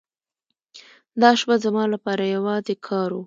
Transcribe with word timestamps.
دا 1.21 1.29
شپه 1.39 1.55
زما 1.65 1.83
لپاره 1.93 2.23
یوازې 2.35 2.75
کار 2.87 3.09
و. 3.13 3.19